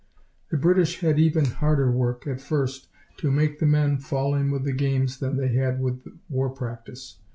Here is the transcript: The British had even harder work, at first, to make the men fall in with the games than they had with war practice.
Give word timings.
The 0.49 0.57
British 0.57 1.01
had 1.01 1.19
even 1.19 1.45
harder 1.45 1.91
work, 1.91 2.25
at 2.25 2.41
first, 2.41 2.87
to 3.17 3.29
make 3.29 3.59
the 3.59 3.67
men 3.67 3.99
fall 3.99 4.33
in 4.33 4.49
with 4.49 4.63
the 4.63 4.73
games 4.73 5.19
than 5.19 5.37
they 5.37 5.49
had 5.49 5.79
with 5.79 6.01
war 6.27 6.49
practice. 6.49 7.19